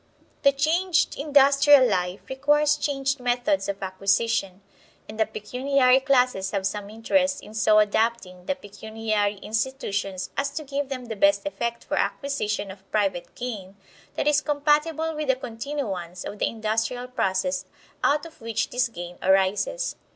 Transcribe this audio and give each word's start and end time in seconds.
The 0.41 0.51
changed 0.51 1.15
industrial 1.19 1.85
life 1.87 2.21
requires 2.27 2.75
changed 2.75 3.19
methods 3.19 3.69
of 3.69 3.83
acquisition; 3.83 4.63
and 5.07 5.19
the 5.19 5.27
pecuniary 5.27 5.99
classes 5.99 6.49
have 6.49 6.65
some 6.65 6.89
interest 6.89 7.43
in 7.43 7.53
so 7.53 7.77
adapting 7.77 8.47
the 8.47 8.55
pecuniary 8.55 9.35
institutions 9.43 10.31
as 10.35 10.49
to 10.55 10.63
give 10.63 10.89
them 10.89 11.05
the 11.05 11.15
best 11.15 11.45
effect 11.45 11.83
for 11.83 11.97
acquisition 11.97 12.71
of 12.71 12.89
private 12.91 13.35
gain 13.35 13.75
that 14.15 14.27
is 14.27 14.41
compatible 14.41 15.15
with 15.15 15.27
the 15.27 15.35
continuance 15.35 16.23
of 16.23 16.39
the 16.39 16.47
industrial 16.47 17.05
process 17.07 17.65
out 18.03 18.25
of 18.25 18.41
which 18.41 18.71
this 18.71 18.87
gain 18.89 19.19
arises. 19.21 19.97